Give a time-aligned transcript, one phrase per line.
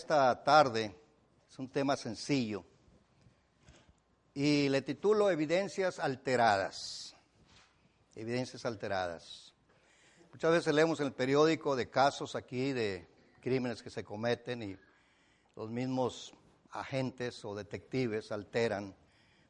[0.00, 0.96] Esta tarde
[1.46, 2.64] es un tema sencillo
[4.32, 7.14] y le titulo Evidencias alteradas.
[8.16, 9.52] Evidencias alteradas.
[10.32, 13.06] Muchas veces leemos en el periódico de casos aquí de
[13.42, 14.78] crímenes que se cometen y
[15.54, 16.32] los mismos
[16.70, 18.96] agentes o detectives alteran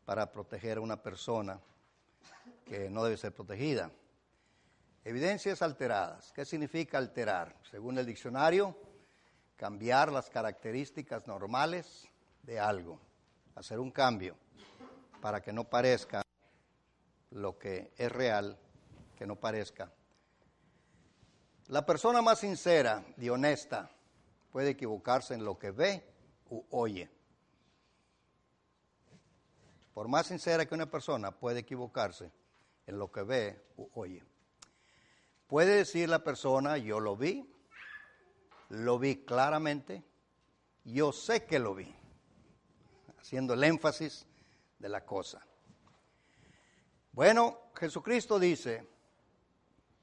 [0.05, 1.61] para proteger a una persona
[2.67, 3.89] que no debe ser protegida.
[5.05, 6.33] Evidencias alteradas.
[6.33, 7.57] ¿Qué significa alterar?
[7.71, 8.90] Según el diccionario,
[9.61, 12.09] cambiar las características normales
[12.45, 12.99] de algo,
[13.57, 14.35] hacer un cambio
[15.21, 16.23] para que no parezca
[17.33, 18.59] lo que es real,
[19.19, 19.93] que no parezca.
[21.67, 23.91] La persona más sincera y honesta
[24.51, 26.11] puede equivocarse en lo que ve
[26.49, 27.11] u oye.
[29.93, 32.33] Por más sincera que una persona puede equivocarse
[32.87, 34.23] en lo que ve u oye.
[35.49, 37.47] Puede decir la persona, yo lo vi,
[38.71, 40.03] lo vi claramente,
[40.85, 41.95] yo sé que lo vi,
[43.19, 44.27] haciendo el énfasis
[44.79, 45.45] de la cosa.
[47.13, 48.87] Bueno, Jesucristo dice,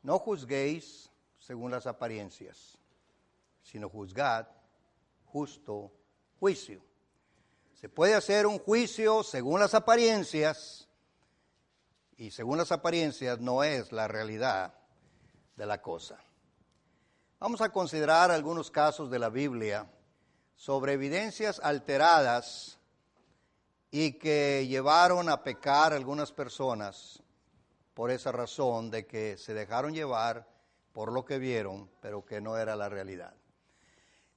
[0.03, 2.77] no juzguéis según las apariencias,
[3.63, 4.47] sino juzgad
[5.25, 5.91] justo
[6.39, 6.81] juicio.
[7.73, 10.89] Se puede hacer un juicio según las apariencias
[12.17, 14.73] y según las apariencias no es la realidad
[15.55, 16.19] de la cosa.
[17.39, 19.85] Vamos a considerar algunos casos de la Biblia
[20.55, 22.79] sobre evidencias alteradas
[23.91, 27.21] y que llevaron a pecar algunas personas
[27.93, 30.47] por esa razón de que se dejaron llevar
[30.93, 33.35] por lo que vieron, pero que no era la realidad.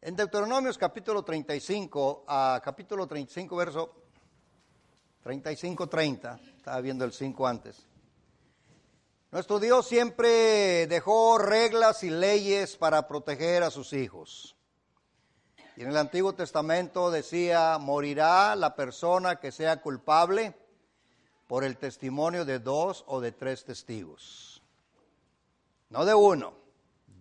[0.02, 3.94] En Deuteronomios capítulo 35, a capítulo 35, verso
[5.24, 7.86] 35-30, estaba viendo el 5 antes.
[9.32, 14.56] Nuestro Dios siempre dejó reglas y leyes para proteger a sus hijos.
[15.76, 20.56] Y en el Antiguo Testamento decía, morirá la persona que sea culpable
[21.46, 24.62] por el testimonio de dos o de tres testigos.
[25.90, 26.54] No de uno,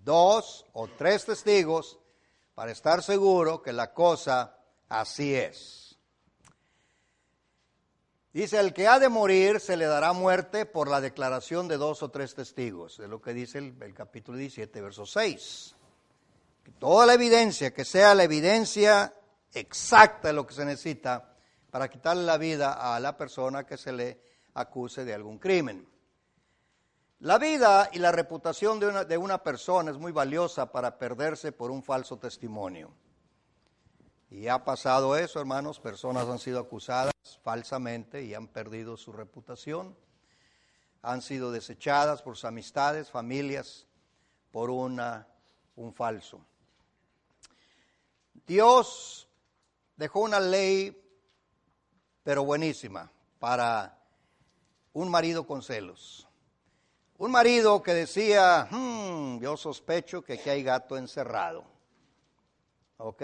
[0.04, 2.00] dos o tres testigos
[2.56, 5.89] para estar seguro que la cosa así es.
[8.32, 12.04] Dice, el que ha de morir se le dará muerte por la declaración de dos
[12.04, 13.00] o tres testigos.
[13.00, 15.76] Es lo que dice el, capítulo 17, verso 6.
[16.78, 19.12] toda la evidencia, que sea la evidencia
[19.52, 21.34] exacta de lo que se necesita
[21.72, 24.22] para quitarle la vida a la persona que se le
[24.54, 25.88] acuse de algún crimen.
[27.22, 31.52] La vida y la reputación de una, de una persona es muy valiosa para perderse
[31.52, 32.94] por un falso testimonio.
[34.32, 37.14] Y ha pasado eso, hermanos, personas han sido acusadas
[37.44, 39.98] falsamente y han perdido su reputación,
[41.02, 43.88] han sido desechadas por sus amistades, familias,
[44.52, 45.28] por una,
[45.76, 46.46] un falso.
[48.46, 49.28] Dios
[49.96, 50.96] dejó una ley,
[52.24, 53.98] pero buenísima, para
[54.94, 56.28] un marido con celos.
[57.18, 61.66] Un marido que decía, hmm, yo sospecho que aquí hay gato encerrado.
[62.98, 63.24] ¿Ok?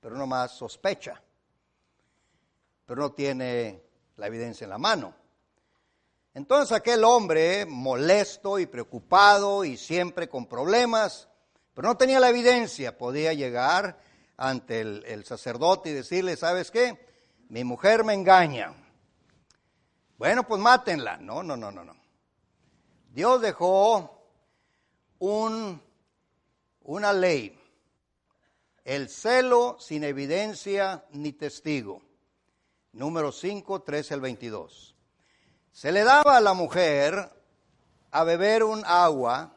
[0.00, 1.20] Pero uno más sospecha,
[2.86, 3.82] pero no tiene
[4.16, 5.14] la evidencia en la mano.
[6.34, 11.28] Entonces aquel hombre, molesto y preocupado y siempre con problemas,
[11.74, 13.98] pero no tenía la evidencia, podía llegar
[14.36, 17.06] ante el, sacerdote y decirle, ¿sabes qué?
[17.48, 18.72] Mi mujer me engaña.
[20.16, 21.16] Bueno, pues mátenla.
[21.16, 21.96] No, no, no, no, no.
[23.10, 24.22] Dios dejó
[25.18, 25.82] un,
[26.82, 27.57] una ley
[28.88, 32.00] el celo sin evidencia ni testigo.
[32.92, 34.96] Número 5, 13 al 22.
[35.70, 37.30] Se le daba a la mujer
[38.10, 39.52] a beber un agua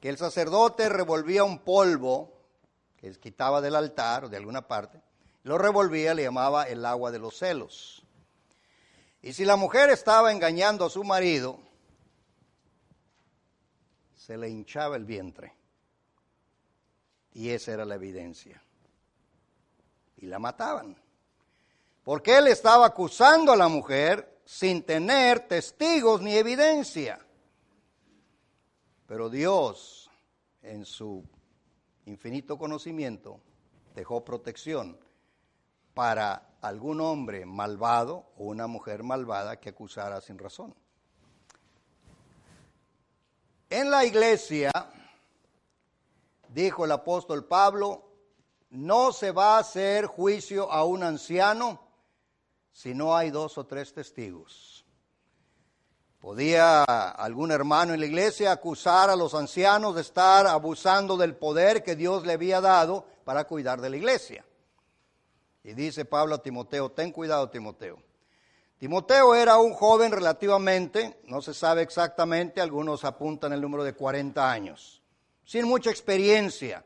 [0.00, 2.40] que el sacerdote revolvía un polvo
[2.96, 5.00] que quitaba del altar o de alguna parte,
[5.44, 8.02] lo revolvía, le llamaba el agua de los celos.
[9.22, 11.60] Y si la mujer estaba engañando a su marido,
[14.16, 15.55] se le hinchaba el vientre.
[17.36, 18.62] Y esa era la evidencia.
[20.16, 20.96] Y la mataban.
[22.02, 27.20] Porque él estaba acusando a la mujer sin tener testigos ni evidencia.
[29.06, 30.10] Pero Dios,
[30.62, 31.28] en su
[32.06, 33.38] infinito conocimiento,
[33.94, 34.98] dejó protección
[35.92, 40.74] para algún hombre malvado o una mujer malvada que acusara sin razón.
[43.68, 44.70] En la iglesia,
[46.48, 48.04] dijo el apóstol Pablo,
[48.70, 51.80] no se va a hacer juicio a un anciano
[52.72, 54.84] si no hay dos o tres testigos.
[56.20, 61.82] ¿Podía algún hermano en la iglesia acusar a los ancianos de estar abusando del poder
[61.82, 64.44] que Dios le había dado para cuidar de la iglesia?
[65.62, 67.98] Y dice Pablo a Timoteo, ten cuidado Timoteo.
[68.78, 74.50] Timoteo era un joven relativamente, no se sabe exactamente, algunos apuntan el número de 40
[74.50, 75.02] años,
[75.46, 76.84] sin mucha experiencia.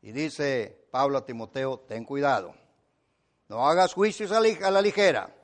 [0.00, 2.54] Y dice Pablo a Timoteo, ten cuidado,
[3.48, 5.34] no hagas juicios a la ligera.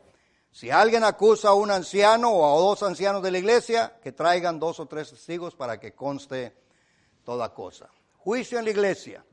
[0.51, 4.61] Si alguien acusa a un anciano o a dos ancianos de la iglesia, que traigan
[4.61, 6.57] dos o tres testigos para que conste
[7.25, 7.91] toda cosa.
[8.19, 9.25] Juicio en la iglesia.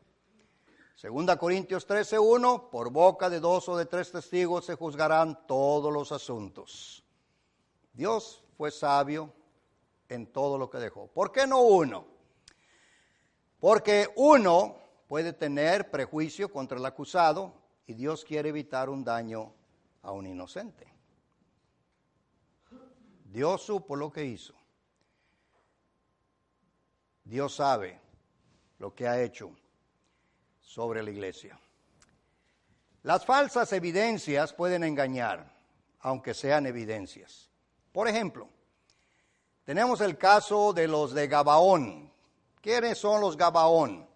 [0.96, 6.12] Segunda Corintios 13:1, por boca de dos o de tres testigos se juzgarán todos los
[6.12, 7.04] asuntos.
[7.94, 9.32] Dios fue sabio
[10.10, 11.08] en todo lo que dejó.
[11.08, 12.11] ¿Por qué no uno?
[13.62, 14.76] Porque uno
[15.08, 17.54] puede tener prejuicio contra el acusado
[17.86, 19.54] y Dios quiere evitar un daño
[20.02, 20.92] a un inocente.
[23.26, 24.56] Dios supo lo que hizo.
[27.24, 28.00] Dios sabe
[28.80, 29.52] lo que ha hecho
[30.60, 31.60] sobre la iglesia.
[33.04, 35.54] Las falsas evidencias pueden engañar,
[36.00, 37.50] aunque sean evidencias.
[37.92, 38.50] Por ejemplo,
[39.66, 42.11] tenemos el caso de los de Gabaón.
[42.62, 44.08] ¿Quiénes son los Gabaón?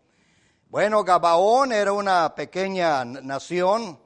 [0.70, 4.00] Bueno, Gabaón era una pequeña nación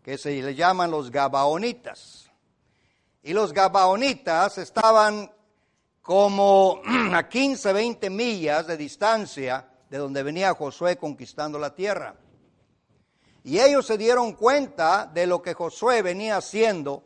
[0.00, 2.30] que se le llaman los Gabaonitas.
[3.24, 5.28] Y los Gabaonitas estaban
[6.02, 6.80] como
[7.12, 12.14] a 15, 20 millas de distancia de donde venía Josué conquistando la tierra.
[13.42, 17.02] Y ellos se dieron cuenta de lo que Josué venía haciendo,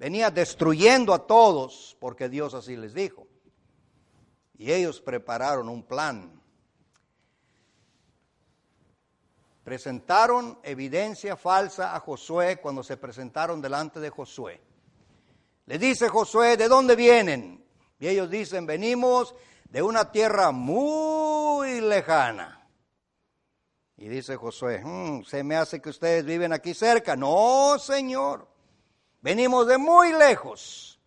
[0.00, 3.27] venía destruyendo a todos, porque Dios así les dijo.
[4.58, 6.38] Y ellos prepararon un plan.
[9.62, 14.60] Presentaron evidencia falsa a Josué cuando se presentaron delante de Josué.
[15.66, 17.64] Le dice Josué, ¿de dónde vienen?
[18.00, 19.34] Y ellos dicen, venimos
[19.68, 22.66] de una tierra muy lejana.
[23.96, 27.14] Y dice Josué, hmm, se me hace que ustedes viven aquí cerca.
[27.14, 28.48] No, Señor,
[29.20, 30.98] venimos de muy lejos,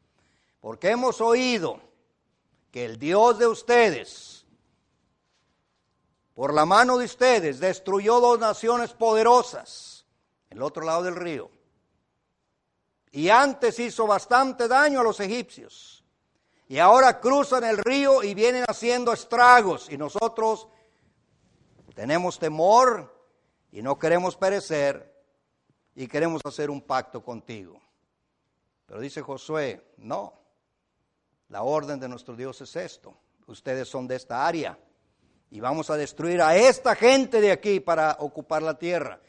[0.59, 1.90] porque hemos oído
[2.71, 4.45] que el Dios de ustedes,
[6.33, 10.05] por la mano de ustedes, destruyó dos naciones poderosas,
[10.49, 11.51] el otro lado del río.
[13.11, 16.03] Y antes hizo bastante daño a los egipcios
[16.69, 20.69] y ahora cruzan el río y vienen haciendo estragos y nosotros
[21.93, 23.13] tenemos temor
[23.73, 25.13] y no queremos perecer
[25.93, 27.81] y queremos hacer un pacto contigo.
[28.85, 30.40] Pero dice Josué, no,
[31.51, 33.13] la orden de nuestro Dios es esto,
[33.45, 34.79] ustedes son de esta área
[35.49, 39.19] y vamos a destruir a esta gente de aquí para ocupar la tierra.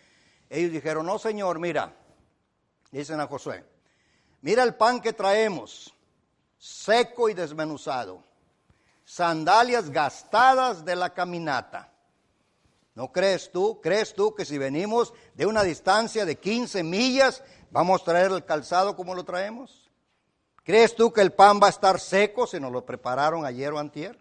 [0.49, 1.93] Ellos dijeron, no Señor, mira,
[2.93, 3.65] dicen a Josué,
[4.41, 5.93] mira el pan que traemos
[6.59, 8.23] seco y desmenuzado,
[9.05, 11.93] sandalias gastadas de la caminata.
[12.95, 13.81] ¿No crees tú?
[13.83, 17.43] ¿Crees tú que si venimos de una distancia de 15 millas,
[17.73, 19.82] vamos a traer el calzado como lo traemos?
[20.65, 23.79] ¿Crees tú que el pan va a estar seco si nos lo prepararon ayer o
[23.79, 24.19] antier?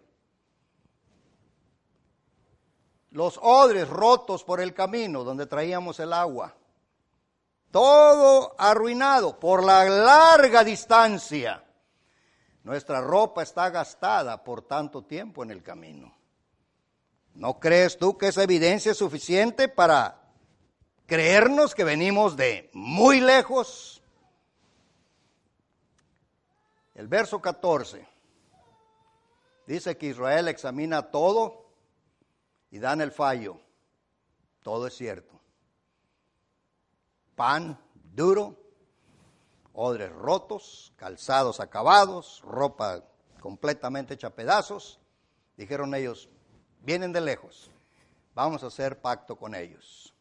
[3.10, 6.54] Los odres rotos por el camino donde traíamos el agua.
[7.70, 11.62] Todo arruinado por la larga distancia.
[12.64, 16.14] Nuestra ropa está gastada por tanto tiempo en el camino.
[17.34, 20.20] ¿No crees tú que esa evidencia es suficiente para
[21.06, 24.01] creernos que venimos de muy lejos?
[26.94, 28.06] El verso 14
[29.66, 31.66] dice que Israel examina todo
[32.70, 33.60] y dan el fallo.
[34.62, 35.40] Todo es cierto.
[37.34, 38.56] Pan duro,
[39.72, 43.02] odres rotos, calzados acabados, ropa
[43.40, 45.00] completamente hecha pedazos.
[45.56, 46.28] Dijeron ellos,
[46.80, 47.70] vienen de lejos,
[48.34, 50.14] vamos a hacer pacto con ellos.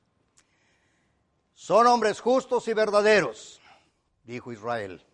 [1.54, 3.62] Son hombres justos y verdaderos,
[4.24, 5.06] dijo Israel.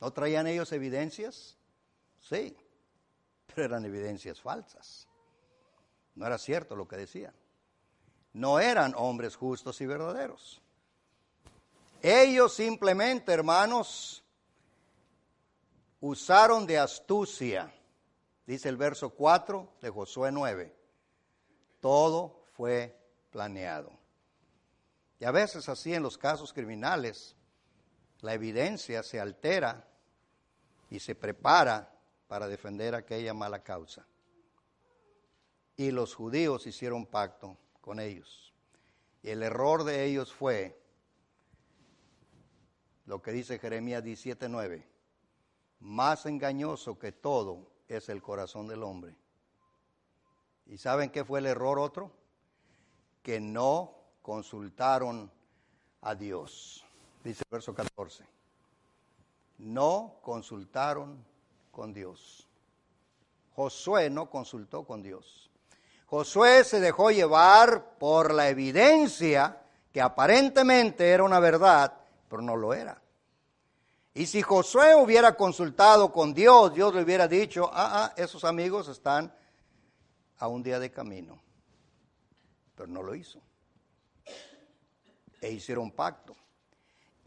[0.00, 1.56] ¿No traían ellos evidencias?
[2.20, 2.56] Sí,
[3.46, 5.08] pero eran evidencias falsas.
[6.14, 7.34] No era cierto lo que decían.
[8.32, 10.60] No eran hombres justos y verdaderos.
[12.02, 14.22] Ellos simplemente, hermanos,
[16.00, 17.72] usaron de astucia,
[18.46, 20.74] dice el verso 4 de Josué 9.
[21.80, 22.96] Todo fue
[23.30, 23.92] planeado.
[25.18, 27.34] Y a veces así en los casos criminales,
[28.20, 29.87] la evidencia se altera
[30.90, 31.94] y se prepara
[32.26, 34.06] para defender aquella mala causa.
[35.76, 38.52] Y los judíos hicieron pacto con ellos.
[39.22, 40.80] Y el error de ellos fue
[43.06, 44.84] lo que dice Jeremías 17:9.
[45.80, 49.16] Más engañoso que todo es el corazón del hombre.
[50.66, 52.12] ¿Y saben qué fue el error otro?
[53.22, 55.30] Que no consultaron
[56.02, 56.84] a Dios.
[57.24, 58.37] Dice el verso 14.
[59.58, 61.24] No consultaron
[61.70, 62.46] con Dios.
[63.54, 65.50] Josué no consultó con Dios.
[66.06, 69.60] Josué se dejó llevar por la evidencia
[69.92, 71.92] que aparentemente era una verdad,
[72.28, 73.02] pero no lo era.
[74.14, 78.88] Y si Josué hubiera consultado con Dios, Dios le hubiera dicho, ah, ah, esos amigos
[78.88, 79.32] están
[80.38, 81.40] a un día de camino.
[82.74, 83.40] Pero no lo hizo.
[85.40, 86.36] E hicieron pacto.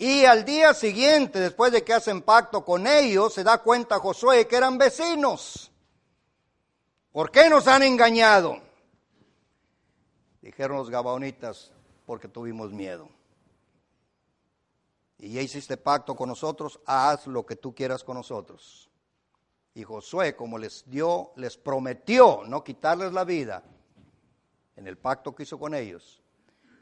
[0.02, 4.48] Y al día siguiente, después de que hacen pacto con ellos, se da cuenta Josué
[4.48, 5.72] que eran vecinos.
[7.12, 8.60] ¿Por qué nos han engañado?
[10.42, 11.72] Dijeron los gabaonitas,
[12.08, 13.10] porque tuvimos miedo.
[15.20, 18.90] Y ya hiciste pacto con nosotros, haz lo que tú quieras con nosotros.
[19.76, 23.64] Y Josué, como les dio, les prometió no quitarles la vida
[24.76, 26.24] en el pacto que hizo con ellos,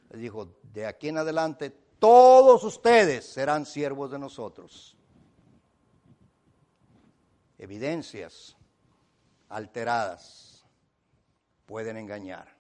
[0.10, 4.96] les dijo, de aquí en adelante todos ustedes serán siervos de nosotros.
[7.58, 8.56] Evidencias
[9.50, 10.66] alteradas
[11.66, 12.58] pueden engañar.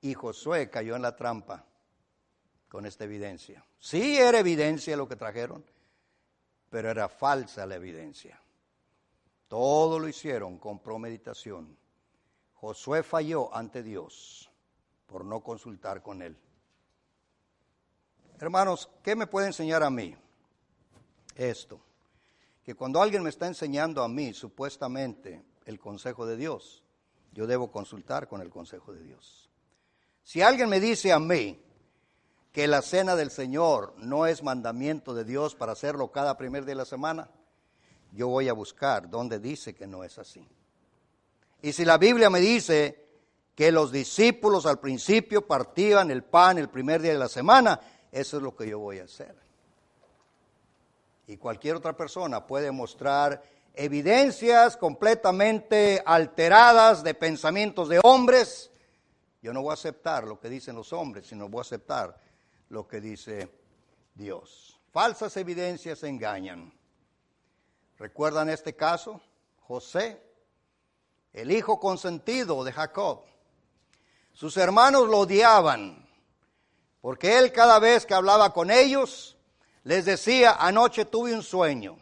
[0.00, 1.64] Y Josué cayó en la trampa
[2.68, 3.64] con esta evidencia.
[3.78, 5.64] Sí era evidencia lo que trajeron,
[6.70, 8.40] pero era falsa la evidencia.
[9.46, 11.76] Todo lo hicieron con promeditación.
[12.54, 14.50] Josué falló ante Dios
[15.06, 16.36] por no consultar con él.
[18.40, 20.14] Hermanos, ¿qué me puede enseñar a mí?
[21.36, 21.80] Esto,
[22.64, 26.82] que cuando alguien me está enseñando a mí supuestamente el consejo de Dios,
[27.32, 29.48] yo debo consultar con el consejo de Dios.
[30.22, 31.60] Si alguien me dice a mí
[32.52, 36.72] que la cena del Señor no es mandamiento de Dios para hacerlo cada primer día
[36.72, 37.28] de la semana,
[38.12, 40.46] yo voy a buscar dónde dice que no es así.
[41.62, 43.04] Y si la Biblia me dice
[43.54, 47.80] que los discípulos al principio partían el pan el primer día de la semana,
[48.14, 49.34] eso es lo que yo voy a hacer.
[51.26, 53.42] Y cualquier otra persona puede mostrar
[53.74, 58.70] evidencias completamente alteradas de pensamientos de hombres.
[59.42, 62.16] Yo no voy a aceptar lo que dicen los hombres, sino voy a aceptar
[62.68, 63.50] lo que dice
[64.14, 64.78] Dios.
[64.92, 66.72] Falsas evidencias engañan.
[67.98, 69.20] ¿Recuerdan este caso?
[69.62, 70.22] José,
[71.32, 73.24] el hijo consentido de Jacob.
[74.32, 76.03] Sus hermanos lo odiaban
[77.04, 79.36] porque él cada vez que hablaba con ellos,
[79.82, 81.98] les decía, anoche tuve un sueño,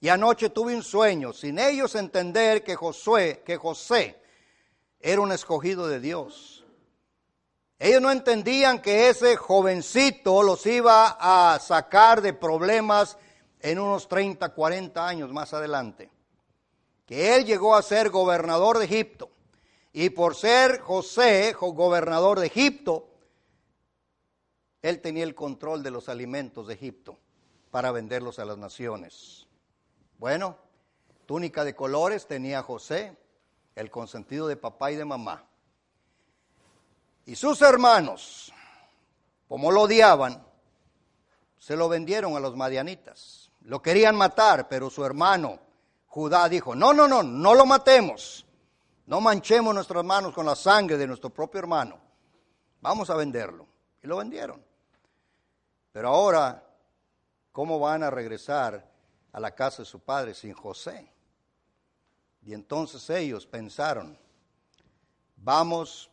[0.00, 2.74] y anoche tuve un sueño, sin ellos entender que
[3.44, 4.22] que José
[5.00, 6.64] era un escogido de Dios.
[7.78, 13.18] Ellos no entendían que ese jovencito los iba a sacar de problemas
[13.60, 16.10] en unos 30, 40 años más adelante.
[17.04, 19.28] Que él llegó a ser gobernador de Egipto.
[19.92, 23.07] Y por ser José, gobernador de Egipto,
[24.82, 27.18] él tenía el control de los alimentos de Egipto
[27.70, 29.46] para venderlos a las naciones.
[30.18, 30.56] Bueno,
[31.26, 33.16] túnica de colores tenía José,
[33.74, 35.44] el consentido de papá y de mamá.
[37.26, 38.52] Y sus hermanos,
[39.48, 40.44] como lo odiaban,
[41.58, 43.50] se lo vendieron a los madianitas.
[43.62, 45.58] Lo querían matar, pero su hermano
[46.06, 48.46] Judá dijo, no, no, no, no lo matemos.
[49.06, 51.98] No manchemos nuestras manos con la sangre de nuestro propio hermano.
[52.80, 53.66] Vamos a venderlo.
[54.02, 54.67] Y lo vendieron.
[55.92, 56.64] Pero ahora,
[57.52, 58.90] ¿cómo van a regresar
[59.32, 61.12] a la casa de su padre sin José?
[62.42, 64.18] Y entonces ellos pensaron,
[65.36, 66.10] vamos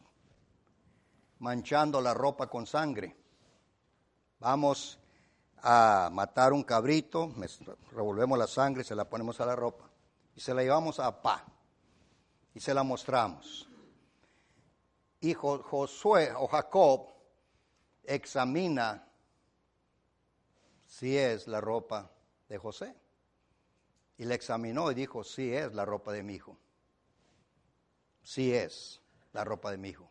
[1.40, 3.16] manchando la ropa con sangre,
[4.40, 5.00] vamos
[5.62, 7.34] a matar un cabrito,
[7.92, 9.90] revolvemos la sangre se la ponemos a la ropa
[10.36, 11.44] y se la llevamos a Pa
[12.54, 13.68] y se la mostramos.
[15.22, 17.08] Y Josué o Jacob
[18.04, 19.08] examina
[21.00, 22.10] si es la ropa
[22.48, 22.96] de José.
[24.18, 26.58] Y le examinó y dijo, sí es la ropa de mi hijo.
[28.24, 29.02] Sí es
[29.34, 30.10] la ropa de mi hijo.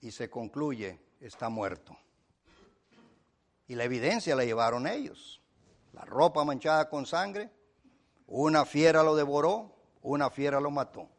[0.00, 1.94] Y se concluye, está muerto.
[3.68, 5.42] Y la evidencia la llevaron ellos.
[5.92, 7.50] La ropa manchada con sangre,
[8.26, 11.10] una fiera lo devoró, una fiera lo mató.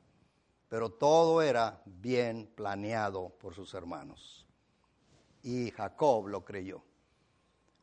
[0.67, 4.47] pero todo era bien planeado por sus hermanos.
[5.43, 6.83] Y Jacob lo creyó.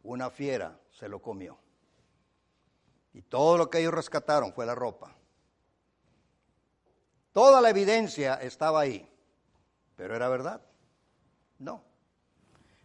[0.04, 1.58] Una fiera se lo comió.
[3.14, 5.14] Y todo lo que ellos rescataron fue la ropa.
[7.32, 9.08] Toda la evidencia estaba ahí,
[9.96, 10.60] pero era verdad.
[11.58, 11.82] No.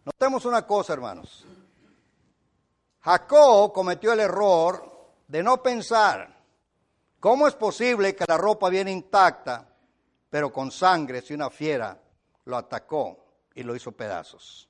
[0.06, 1.46] Notemos una cosa, hermanos.
[3.02, 4.98] Jacob cometió el error
[5.28, 6.34] de no pensar
[7.20, 9.68] cómo es posible que la ropa viene intacta,
[10.30, 11.98] pero con sangre si una fiera
[12.46, 14.67] lo atacó y lo hizo pedazos.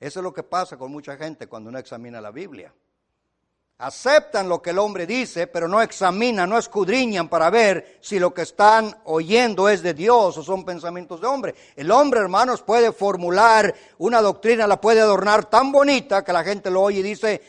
[0.00, 2.72] Eso es lo que pasa con mucha gente cuando uno examina la Biblia
[3.80, 8.32] aceptan lo que el hombre dice, pero no examinan, no escudriñan para ver si lo
[8.32, 11.54] que están oyendo es de Dios o son pensamientos de hombre.
[11.76, 16.70] El hombre, hermanos, puede formular una doctrina, la puede adornar tan bonita que la gente
[16.70, 17.42] lo oye y dice,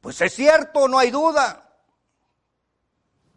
[0.00, 1.60] pues es cierto, no hay duda.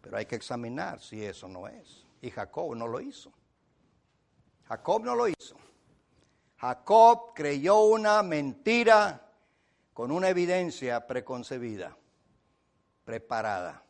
[0.00, 2.06] Pero hay que examinar si eso no es.
[2.22, 3.32] Y Jacob no lo hizo.
[4.68, 5.56] Jacob no lo hizo.
[6.58, 9.30] Jacob creyó una mentira
[9.94, 11.96] con una evidencia preconcebida
[13.04, 13.82] preparada.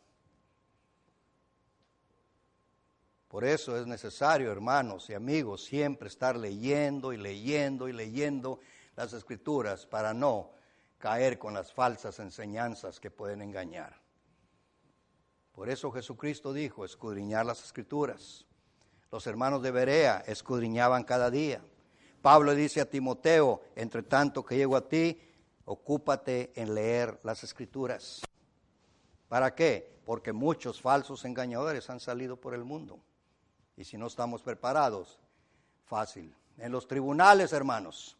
[3.28, 8.60] Por eso es necesario, hermanos y amigos, siempre estar leyendo y leyendo y leyendo
[8.96, 10.50] las escrituras para no
[10.98, 14.00] caer con las falsas enseñanzas que pueden engañar.
[15.52, 18.46] Por eso Jesucristo dijo, escudriñar las escrituras.
[19.10, 21.62] Los hermanos de Berea escudriñaban cada día.
[22.28, 25.18] Pablo dice a Timoteo, entre tanto que llego a ti,
[25.64, 28.20] ocúpate en leer las escrituras.
[29.30, 29.98] ¿Para qué?
[30.04, 33.00] Porque muchos falsos engañadores han salido por el mundo.
[33.78, 35.18] Y si no estamos preparados,
[35.86, 36.36] fácil.
[36.58, 38.18] En los tribunales, hermanos,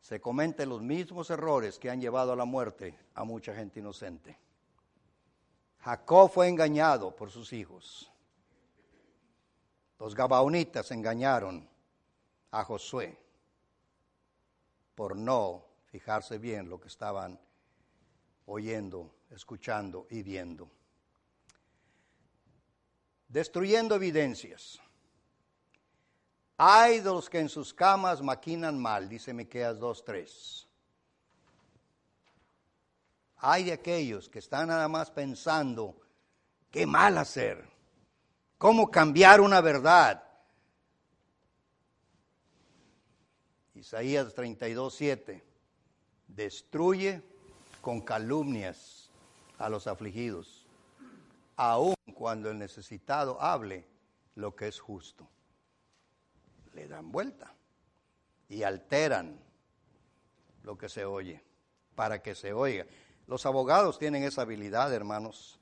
[0.00, 4.38] se cometen los mismos errores que han llevado a la muerte a mucha gente inocente.
[5.80, 8.08] Jacob fue engañado por sus hijos.
[9.98, 11.68] Los gabaonitas engañaron
[12.52, 13.23] a Josué
[14.94, 17.38] por no fijarse bien lo que estaban
[18.46, 20.70] oyendo escuchando y viendo.
[23.28, 24.80] Destruyendo evidencias.
[26.56, 30.68] Hay de los que en sus camas maquinan mal, dice Miqueas 2:3.
[33.38, 36.00] Hay de aquellos que están nada más pensando
[36.70, 37.68] qué mal hacer,
[38.56, 40.23] cómo cambiar una verdad.
[43.84, 45.42] Isaías 32:7
[46.26, 47.22] destruye
[47.82, 49.10] con calumnias
[49.58, 50.66] a los afligidos,
[51.54, 53.86] aun cuando el necesitado hable
[54.36, 55.28] lo que es justo.
[56.72, 57.52] Le dan vuelta
[58.48, 59.38] y alteran
[60.62, 61.44] lo que se oye
[61.94, 62.86] para que se oiga.
[63.26, 65.60] Los abogados tienen esa habilidad, hermanos,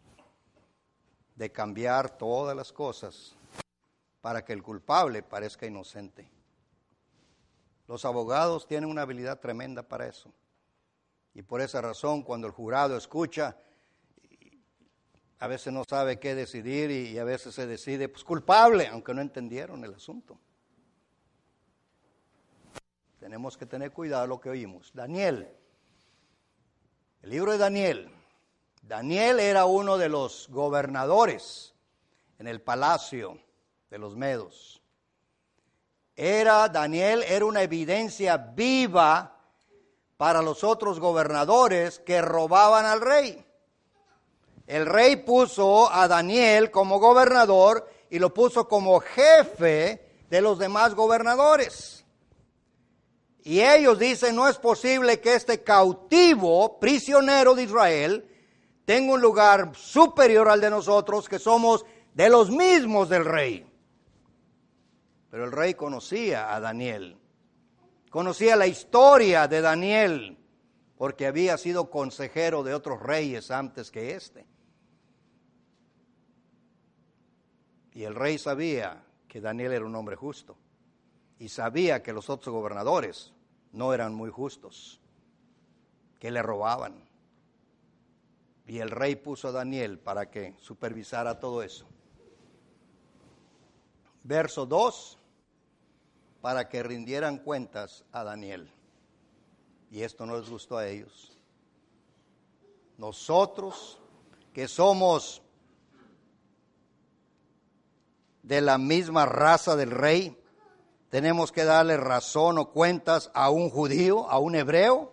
[1.35, 3.35] de cambiar todas las cosas
[4.21, 6.31] para que el culpable parezca inocente.
[7.93, 10.33] Los abogados tienen una habilidad tremenda para eso.
[11.35, 13.55] Y por esa razón, cuando el jurado escucha
[15.39, 19.21] a veces no sabe qué decidir y, a veces se decide pues culpable, aunque no
[19.21, 20.41] entendieron el asunto.
[23.21, 24.91] Tenemos que tener cuidado lo que oímos.
[24.95, 25.55] Daniel,
[27.21, 28.11] el libro de Daniel.
[28.81, 31.75] Daniel era uno de los gobernadores
[32.39, 33.39] en el palacio
[33.91, 34.82] de los Medos.
[36.23, 39.41] Era Daniel era una evidencia viva
[40.17, 43.45] para los otros gobernadores que robaban al rey.
[44.69, 50.95] El rey puso a Daniel como gobernador y lo puso como jefe de los demás
[50.95, 52.05] gobernadores.
[53.43, 58.29] Y ellos dicen, no es posible que este cautivo, prisionero de Israel,
[58.85, 63.72] tenga un lugar superior al de nosotros, que somos de los mismos del rey.
[65.33, 67.17] Pero el rey conocía a Daniel,
[68.11, 70.37] conocía la historia de Daniel,
[70.99, 74.45] porque había sido consejero de otros reyes antes que este.
[77.95, 80.59] Y el rey sabía que Daniel era un hombre justo.
[81.39, 83.33] Y sabía que los otros gobernadores
[83.73, 85.01] no eran muy justos,
[86.21, 87.09] que le robaban.
[88.67, 91.89] Y el rey puso a Daniel para que supervisara todo eso.
[94.25, 95.21] Verso 2,
[96.43, 98.69] para que rindieran cuentas a Daniel.
[99.91, 101.39] Y esto no les gustó a ellos.
[102.99, 103.99] Nosotros
[104.53, 105.41] que somos
[108.43, 110.37] de la misma raza del rey,
[111.09, 115.13] tenemos que darle razón o cuentas a un judío, a un hebreo.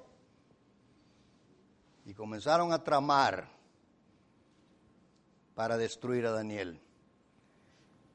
[2.05, 3.47] Y comenzaron a tramar
[5.53, 6.81] para destruir a Daniel.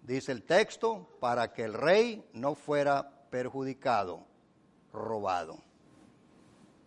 [0.04, 4.26] Dice el texto, para que el rey no fuera perjudicado,
[4.92, 5.58] robado.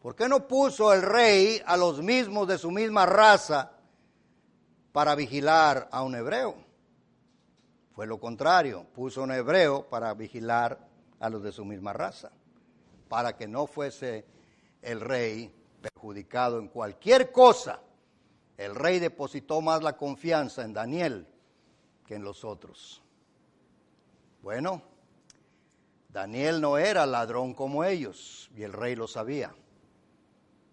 [0.02, 3.72] ¿Por qué no puso el rey a los mismos de su misma raza
[4.92, 6.56] para vigilar a un hebreo?
[7.94, 10.88] Fue lo contrario, puso un hebreo para vigilar
[11.20, 12.32] a los de su misma raza,
[13.10, 14.26] para que no fuese
[14.84, 15.52] el rey
[15.82, 17.82] perjudicado en cualquier cosa.
[18.56, 21.28] El rey depositó más la confianza en Daniel
[22.06, 23.04] que en los otros.
[24.42, 24.82] Bueno,
[26.10, 29.54] Daniel no era ladrón como ellos y el rey lo sabía,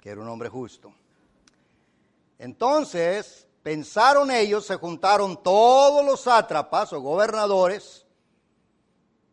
[0.01, 0.93] que era un hombre justo.
[2.39, 8.07] Entonces, pensaron ellos, se juntaron todos los sátrapas o gobernadores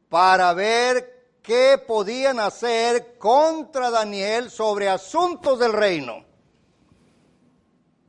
[0.10, 6.26] para ver qué podían hacer contra Daniel sobre asuntos del reino.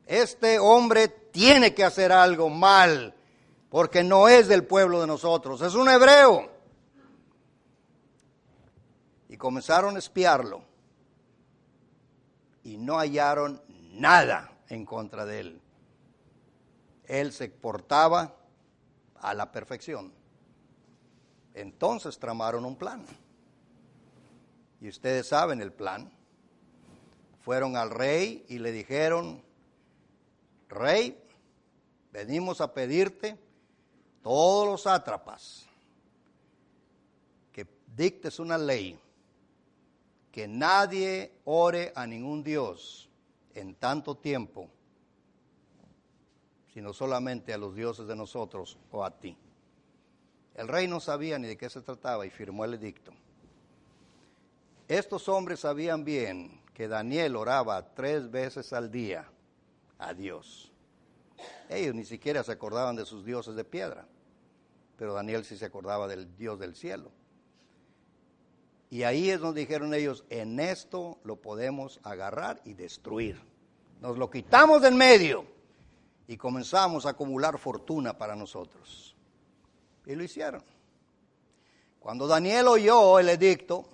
[0.07, 3.15] Este hombre tiene que hacer algo mal
[3.73, 6.47] porque no es del pueblo de nosotros, es un hebreo.
[9.31, 10.63] Y comenzaron a espiarlo
[12.65, 13.63] y no hallaron
[13.95, 15.63] nada en contra de él.
[17.07, 18.37] Él se portaba
[19.15, 20.13] a la perfección.
[21.55, 23.07] Entonces tramaron un plan.
[24.83, 26.13] Y ustedes saben el plan.
[27.41, 29.43] Fueron al rey y le dijeron,
[30.69, 31.19] rey,
[32.13, 33.39] venimos a pedirte
[34.23, 35.67] todos los sátrapas,
[37.53, 38.99] que dictes una ley,
[40.31, 43.09] que nadie ore a ningún Dios
[43.55, 44.69] en tanto tiempo,
[46.73, 49.37] sino solamente a los dioses de nosotros o a ti.
[50.55, 53.13] El rey no sabía ni de qué se trataba y firmó el edicto.
[54.89, 59.27] Estos hombres sabían bien que Daniel oraba tres veces al día
[59.99, 60.72] a Dios.
[61.69, 64.07] Ellos ni siquiera se acordaban de sus dioses de piedra
[65.03, 67.11] pero Daniel sí se acordaba del Dios del cielo.
[68.89, 73.43] Y ahí es donde dijeron ellos, en esto lo podemos agarrar y destruir.
[74.01, 75.45] Nos lo quitamos del medio
[76.29, 79.17] y comenzamos a acumular fortuna para nosotros.
[80.07, 80.63] Y lo hicieron.
[81.99, 83.89] Cuando Daniel oyó el edicto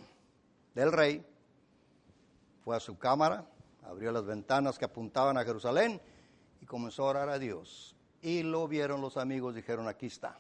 [0.75, 1.25] del rey,
[2.67, 3.47] fue a su cámara,
[3.85, 6.03] abrió las ventanas que apuntaban a Jerusalén
[6.61, 7.97] y comenzó a orar a Dios.
[8.21, 10.39] Y lo vieron los amigos, dijeron, aquí está.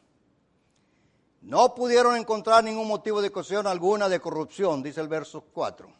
[1.41, 5.93] No pudieron encontrar ningún motivo de cuestión alguna de corrupción, dice el verso 4.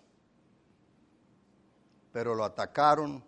[2.13, 3.25] Pero lo atacaron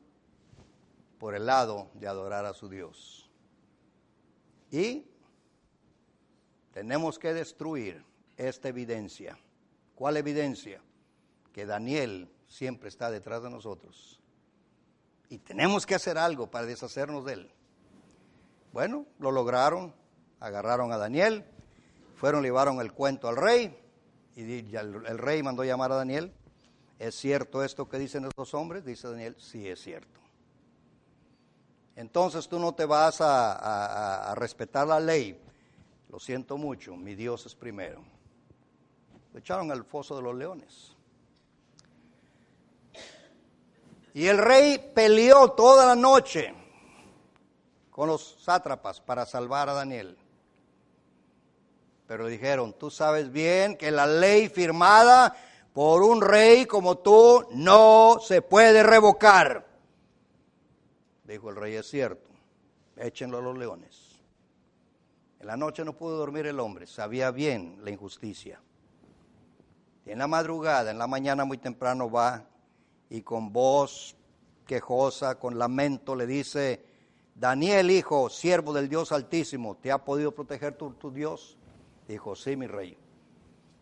[1.18, 3.30] por el lado de adorar a su Dios.
[4.70, 5.06] Y
[6.72, 8.04] tenemos que destruir
[8.36, 9.38] esta evidencia.
[9.94, 10.80] ¿Cuál evidencia?
[11.52, 14.19] Que Daniel siempre está detrás de nosotros.
[15.30, 17.50] Y tenemos que hacer algo para deshacernos de él.
[18.72, 19.94] Bueno, lo lograron,
[20.40, 21.44] agarraron a Daniel,
[22.16, 23.78] fueron, llevaron el cuento al rey
[24.34, 26.34] y el, rey mandó llamar a Daniel.
[26.98, 28.84] ¿Es cierto esto que dicen estos hombres?
[28.84, 30.20] Dice Daniel, sí es cierto.
[31.94, 35.40] Entonces tú no te vas a, a respetar la ley.
[36.08, 38.02] Lo siento mucho, mi Dios es primero.
[39.32, 40.96] Lo echaron al foso de los leones.
[44.14, 46.54] Y el rey peleó toda la noche
[47.90, 50.16] con los sátrapas para salvar a Daniel.
[52.06, 55.36] Pero dijeron, tú sabes bien que la ley firmada
[55.72, 59.66] por un rey como tú no se puede revocar.
[61.24, 62.30] Dijo el rey, es cierto,
[62.96, 64.10] échenlo a los leones.
[65.38, 68.60] En la noche no pudo dormir el hombre, sabía bien la injusticia.
[70.04, 72.44] En la madrugada, en la mañana muy temprano va
[73.10, 74.16] y con voz
[74.64, 76.84] quejosa, con lamento, le dice,
[77.34, 81.58] Daniel, hijo, siervo del Dios Altísimo, ¿te ha podido proteger tu, Dios?
[82.06, 82.96] Dijo, sí, mi rey,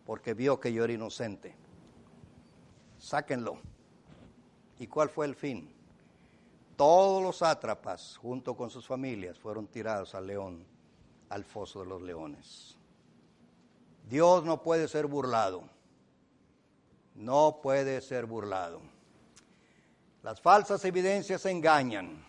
[0.06, 1.54] porque vio que yo era inocente.
[2.98, 3.58] Sáquenlo.
[4.78, 5.74] ¿Y cuál fue el fin?
[6.76, 10.64] Todos los sátrapas, junto con sus familias, fueron tirados al león,
[11.28, 12.78] al foso de los leones.
[14.08, 15.64] Dios no puede ser burlado.
[17.14, 18.80] No puede ser burlado.
[20.22, 22.24] Las falsas evidencias engañan.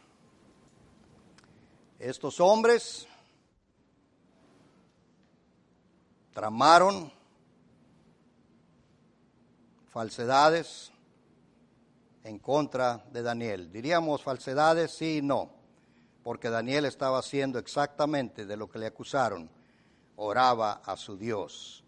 [1.97, 3.08] Estos hombres
[6.34, 7.12] tramaron
[9.89, 10.91] falsedades
[12.23, 13.71] en contra de Daniel.
[13.71, 15.49] Diríamos falsedades, sí y no,
[16.23, 19.49] porque Daniel estaba haciendo exactamente de lo que le acusaron,
[20.15, 21.84] oraba a su Dios.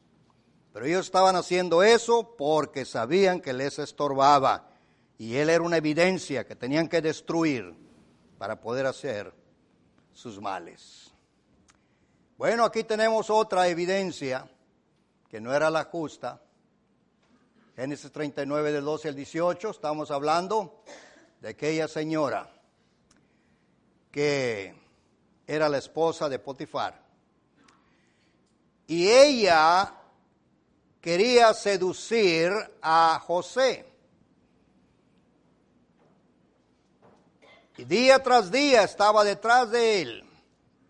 [0.74, 4.70] Pero ellos estaban haciendo eso porque sabían que les estorbaba
[5.21, 7.75] y él era una evidencia que tenían que destruir
[8.39, 9.31] para poder hacer
[10.13, 11.13] sus males.
[12.39, 14.49] Bueno, aquí tenemos otra evidencia
[15.29, 16.41] que no era la justa.
[17.75, 20.81] Génesis 39 del 12 al 18, estamos hablando
[21.39, 22.51] de aquella señora
[24.10, 24.73] que
[25.45, 26.99] era la esposa de Potifar.
[28.88, 29.93] Y ella
[30.99, 33.90] quería seducir a José.
[37.86, 40.24] Día tras día estaba detrás de él.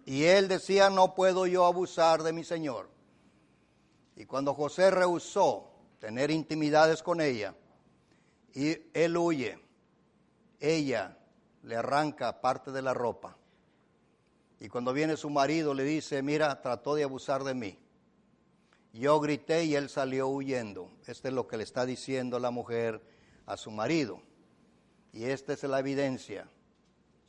[0.05, 2.89] Y él decía, no puedo yo abusar de mi Señor.
[4.15, 7.55] Y cuando José rehusó tener intimidades con ella,
[8.53, 9.59] y él huye,
[10.59, 11.17] ella
[11.63, 13.37] le arranca parte de la ropa.
[14.59, 17.79] Y cuando viene su marido le dice, mira, trató de abusar de mí.
[18.93, 20.91] Yo grité y él salió huyendo.
[21.07, 23.01] Esta es lo que le está diciendo la mujer
[23.45, 24.21] a su marido.
[25.13, 26.47] Y esta es la evidencia.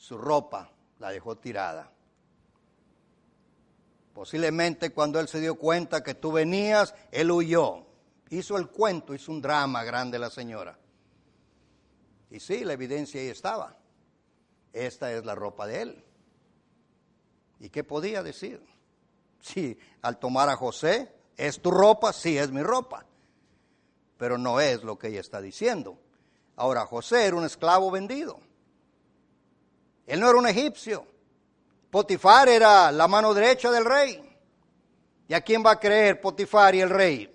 [0.02, 1.88] Su ropa la dejó tirada.
[4.12, 7.86] Posiblemente cuando él se dio cuenta que tú venías, él huyó.
[8.28, 10.76] Hizo el cuento, hizo un drama grande la señora.
[12.32, 13.76] Y sí, la evidencia ahí estaba.
[14.72, 16.04] Esta es la ropa de él.
[17.60, 18.60] ¿Y qué podía decir?
[19.40, 22.12] Si al tomar a José, ¿es tu ropa?
[22.12, 23.06] Sí, es mi ropa.
[24.18, 25.96] Pero no es lo que ella está diciendo.
[26.56, 28.40] Ahora, José era un esclavo vendido.
[30.12, 31.06] Él no era un egipcio.
[31.90, 34.22] Potifar era la mano derecha del rey.
[35.26, 37.34] ¿Y a quién va a creer Potifar y el rey?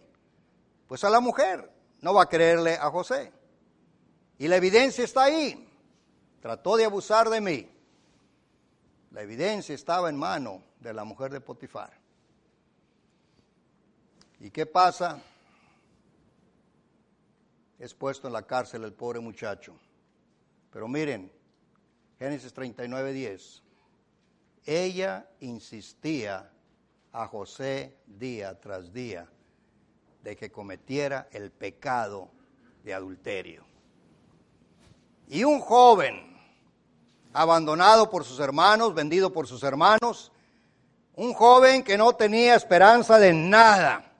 [0.88, 1.74] Pues a la mujer.
[2.02, 3.34] No va a creerle a José.
[4.38, 5.68] Y la evidencia está ahí.
[6.40, 7.68] Trató de abusar de mí.
[9.10, 12.00] La evidencia estaba en mano de la mujer de Potifar.
[14.40, 15.20] ¿Y qué pasa?
[17.80, 19.74] Es puesto en la cárcel el pobre muchacho.
[20.70, 21.32] Pero miren,
[22.20, 23.68] Génesis 39, 10
[24.68, 26.52] ella insistía
[27.14, 29.28] a José día tras día
[30.22, 32.30] de que cometiera el pecado
[32.84, 33.64] de adulterio.
[35.30, 36.38] Y un joven,
[37.32, 40.34] abandonado por sus hermanos, vendido por sus hermanos,
[41.16, 44.12] un joven que no tenía esperanza de nada,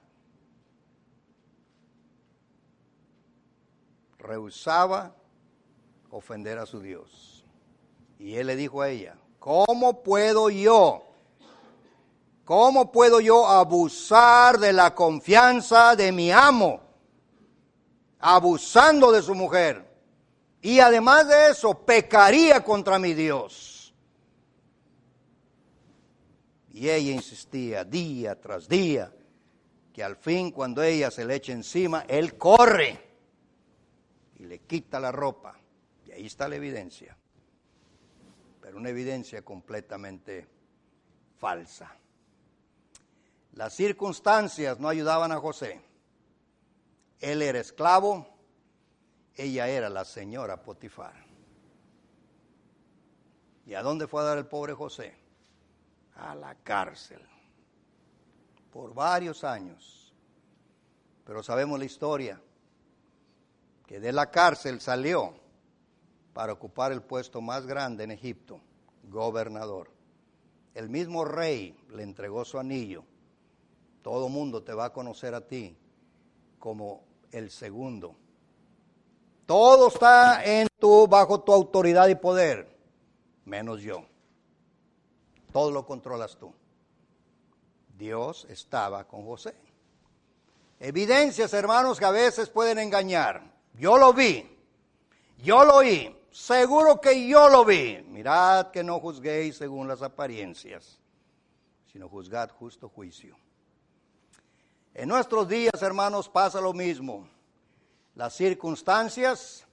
[4.18, 5.14] rehusaba
[6.10, 7.37] ofender a su Dios.
[8.18, 11.04] Y él le dijo a ella, ¿Cómo puedo yo?
[12.44, 16.80] ¿Cómo puedo yo abusar de la confianza de mi amo?
[18.20, 19.86] Abusando de su mujer.
[20.60, 23.94] Y además de eso, pecaría contra mi Dios.
[26.70, 29.12] Y ella insistía día tras día
[29.92, 33.02] que al fin cuando ella se le echa encima, él corre
[34.36, 35.58] y le quita la ropa.
[36.06, 37.17] Y ahí está la evidencia
[38.68, 40.46] pero una evidencia completamente
[41.38, 41.90] falsa.
[43.54, 45.80] Las circunstancias no ayudaban a José.
[47.18, 48.28] Él era esclavo,
[49.34, 51.14] ella era la señora Potifar.
[53.64, 55.16] ¿Y a dónde fue a dar el pobre José?
[56.16, 57.26] A la cárcel.
[58.70, 60.12] Por varios años.
[61.24, 62.38] Pero sabemos la historia,
[63.86, 65.40] que de la cárcel salió
[66.38, 68.60] para ocupar el puesto más grande en Egipto,
[69.10, 69.90] gobernador.
[70.72, 73.02] El mismo rey le entregó su anillo.
[74.02, 75.76] Todo mundo te va a conocer a ti
[76.60, 78.14] como el segundo.
[79.46, 82.68] Todo está en tu, bajo tu autoridad y poder,
[83.44, 84.06] menos yo.
[85.52, 86.54] Todo lo controlas tú.
[87.96, 89.56] Dios estaba con José.
[90.78, 93.42] Evidencias, hermanos, que a veces pueden engañar.
[93.74, 94.48] Yo lo vi,
[95.38, 98.00] yo lo oí, Seguro que yo lo vi.
[98.06, 101.00] Mirad que no juzguéis según las apariencias,
[101.92, 103.36] sino juzgad justo juicio.
[104.94, 107.28] En nuestros días, hermanos, pasa lo mismo.
[108.14, 109.66] Las circunstancias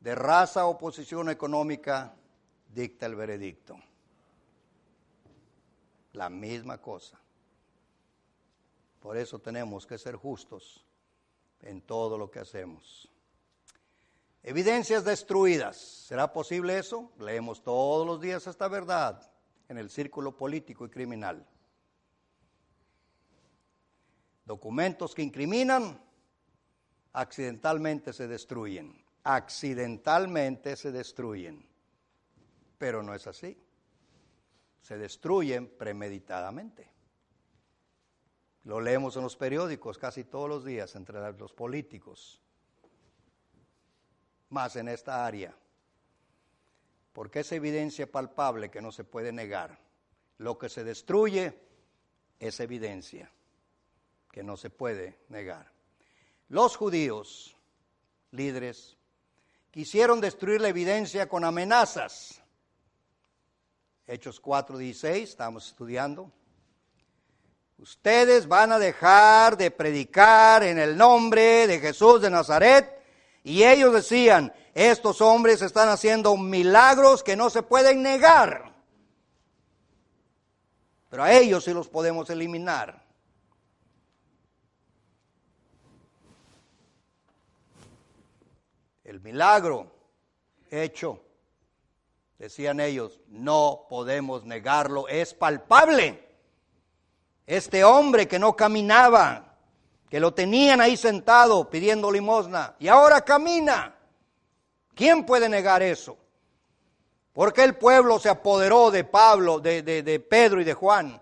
[0.00, 2.14] de raza o posición económica
[2.68, 3.78] dicta el veredicto.
[6.12, 7.18] La misma cosa.
[9.00, 10.84] Por eso tenemos que ser justos
[11.62, 13.10] en todo lo que hacemos.
[14.46, 15.76] Evidencias destruidas.
[15.76, 17.10] ¿Será posible eso?
[17.18, 19.20] Leemos todos los días esta verdad
[19.68, 21.44] en el círculo político y criminal.
[24.44, 26.00] Documentos que incriminan
[27.12, 29.04] accidentalmente se destruyen.
[29.24, 31.68] Accidentalmente se destruyen.
[32.78, 33.60] Pero no es así.
[34.80, 36.88] Se destruyen premeditadamente.
[38.62, 42.45] Lo leemos en los periódicos casi todos los días entre los políticos
[44.50, 45.54] más en esta área,
[47.12, 49.78] porque es evidencia palpable que no se puede negar.
[50.38, 51.58] Lo que se destruye
[52.38, 53.30] es evidencia
[54.30, 55.72] que no se puede negar.
[56.48, 57.56] Los judíos,
[58.30, 58.96] líderes,
[59.70, 62.42] quisieron destruir la evidencia con amenazas.
[64.06, 66.30] Hechos 4:16, estamos estudiando.
[67.78, 72.95] Ustedes van a dejar de predicar en el nombre de Jesús de Nazaret.
[73.46, 78.74] Y ellos decían, estos hombres están haciendo milagros que no se pueden negar.
[81.08, 83.04] Pero a ellos sí los podemos eliminar.
[89.04, 89.92] El milagro
[90.68, 91.22] hecho,
[92.40, 96.26] decían ellos, no podemos negarlo, es palpable.
[97.46, 99.55] Este hombre que no caminaba,
[100.08, 103.94] que lo tenían ahí sentado pidiendo limosna, y ahora camina.
[104.94, 106.16] ¿Quién puede negar eso?
[107.32, 111.20] Porque el pueblo se apoderó de Pablo, de, de Pedro y de Juan.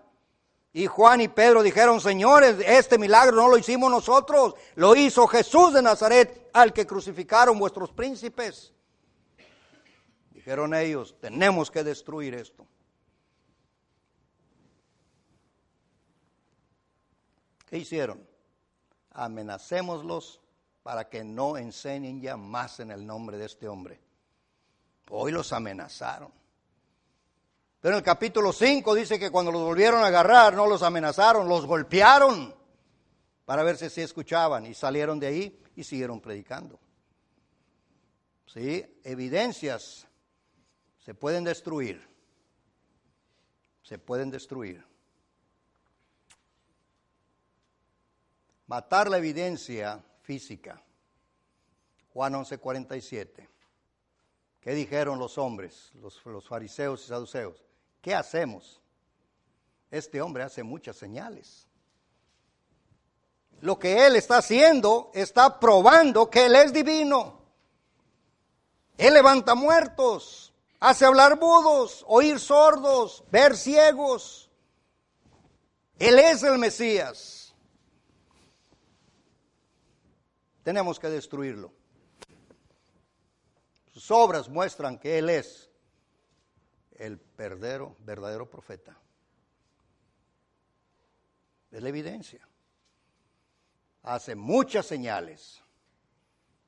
[0.71, 5.73] Y Juan y Pedro dijeron, señores, este milagro no lo hicimos nosotros, lo hizo Jesús
[5.73, 8.73] de Nazaret, al que crucificaron vuestros príncipes.
[10.31, 12.65] Dijeron ellos, tenemos que destruir esto.
[17.69, 18.34] ¿Qué hicieron?
[19.15, 20.41] Amenacémoslos
[20.83, 23.99] para que no enseñen ya más en el nombre de este hombre.
[25.09, 26.31] Hoy los amenazaron.
[27.79, 31.47] Pero en el capítulo 5 dice que cuando los volvieron a agarrar, no los amenazaron,
[31.47, 32.55] los golpearon
[33.45, 36.79] para ver si se escuchaban y salieron de ahí y siguieron predicando.
[38.47, 38.85] ¿Sí?
[39.03, 40.07] Evidencias
[40.99, 42.07] se pueden destruir.
[43.83, 44.83] Se pueden destruir.
[48.67, 50.81] Matar la evidencia física.
[52.13, 53.49] Juan 11:47.
[54.61, 57.63] ¿Qué dijeron los hombres, los, los, fariseos y saduceos?
[58.01, 58.81] ¿Qué hacemos?
[59.91, 61.67] Este hombre hace muchas señales.
[63.61, 67.41] Lo que él está haciendo está probando que él es divino.
[68.97, 74.49] Él levanta muertos, hace hablar mudos, oír sordos, ver ciegos.
[75.99, 77.44] Él es el Mesías.
[80.65, 81.71] Tenemos que destruirlo.
[83.93, 85.69] Sus obras muestran que Él es
[86.97, 88.97] el verdadero, verdadero profeta.
[91.71, 92.39] Es la evidencia.
[94.01, 95.61] Hace muchas señales.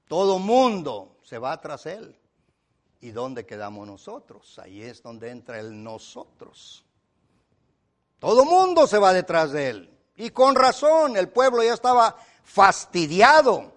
[0.07, 2.15] Todo mundo se va tras Él.
[3.01, 4.59] ¿Y dónde quedamos nosotros?
[4.59, 6.85] Ahí es donde entra el nosotros.
[8.19, 9.97] Todo mundo se va detrás de Él.
[10.17, 13.76] Y con razón, el pueblo ya estaba fastidiado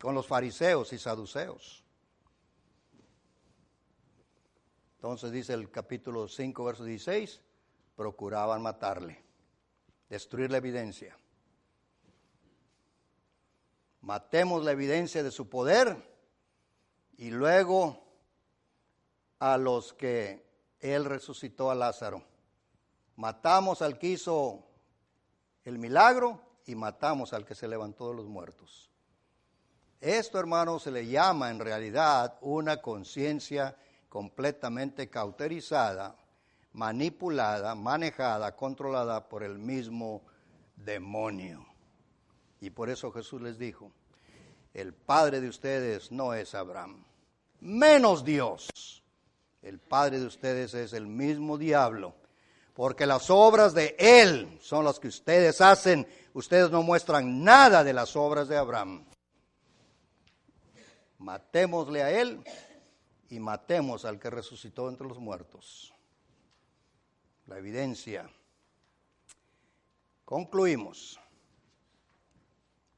[0.00, 1.84] con los fariseos y saduceos.
[4.96, 7.40] Entonces dice el capítulo 5, verso 16,
[7.94, 9.22] procuraban matarle,
[10.08, 11.16] destruir la evidencia.
[14.00, 15.96] Matemos la evidencia de su poder
[17.16, 18.04] y luego
[19.38, 20.46] a los que
[20.80, 22.22] él resucitó a Lázaro.
[23.16, 24.64] Matamos al que hizo
[25.64, 28.88] el milagro y matamos al que se levantó de los muertos.
[30.00, 33.76] Esto, hermano, se le llama en realidad una conciencia
[34.08, 36.16] completamente cauterizada,
[36.72, 40.22] manipulada, manejada, controlada por el mismo
[40.76, 41.66] demonio.
[42.60, 43.90] Y por eso Jesús les dijo,
[44.72, 47.04] el padre de ustedes no es Abraham,
[47.60, 48.68] menos Dios.
[49.62, 52.14] El padre de ustedes es el mismo diablo,
[52.72, 56.06] porque las obras de Él son las que ustedes hacen.
[56.32, 59.04] Ustedes no muestran nada de las obras de Abraham
[61.18, 62.42] matémosle a él
[63.28, 65.94] y matemos al que resucitó entre los muertos.
[67.46, 68.30] La evidencia.
[70.24, 71.18] Concluimos.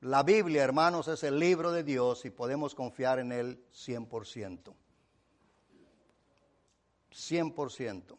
[0.00, 4.74] La Biblia, hermanos, es el libro de Dios y podemos confiar en él 100%.
[7.12, 8.18] 100%.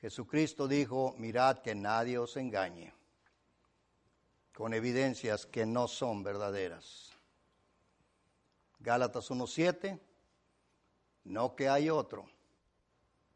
[0.00, 2.94] Jesucristo dijo, mirad que nadie os engañe,
[4.54, 7.07] con evidencias que no son verdaderas.
[8.80, 9.98] Gálatas 1.7,
[11.24, 12.28] no que hay otro,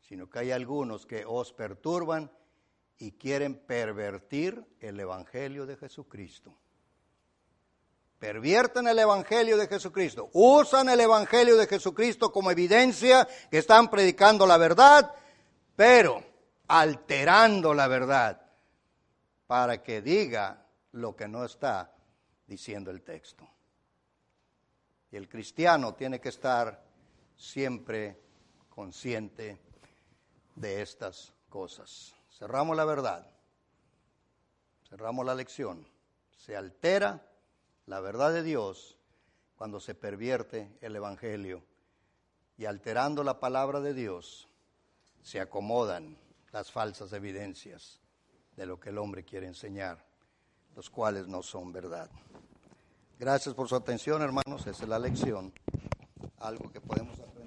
[0.00, 2.30] sino que hay algunos que os perturban
[2.98, 6.54] y quieren pervertir el Evangelio de Jesucristo.
[8.18, 14.46] Pervierten el Evangelio de Jesucristo, usan el Evangelio de Jesucristo como evidencia que están predicando
[14.46, 15.12] la verdad,
[15.74, 16.22] pero
[16.68, 18.40] alterando la verdad
[19.48, 21.92] para que diga lo que no está
[22.46, 23.48] diciendo el texto.
[25.12, 26.82] Y el cristiano tiene que estar
[27.36, 28.18] siempre
[28.70, 29.60] consciente
[30.54, 32.14] de estas cosas.
[32.30, 33.28] Cerramos la verdad.
[34.88, 35.86] cerramos la lección,
[36.36, 37.26] se altera
[37.86, 38.98] la verdad de Dios
[39.56, 41.62] cuando se pervierte el Evangelio
[42.58, 44.48] y alterando la palabra de Dios
[45.22, 46.18] se acomodan
[46.52, 48.00] las falsas evidencias
[48.56, 50.04] de lo que el hombre quiere enseñar,
[50.76, 52.10] los cuales no son verdad.
[53.22, 54.66] Gracias por su atención, hermanos.
[54.66, 55.52] Esa es la lección,
[56.40, 57.41] algo que podemos aprender.